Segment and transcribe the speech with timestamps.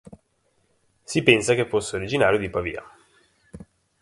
[1.05, 2.83] Si pensa che fosse originario di Pavia.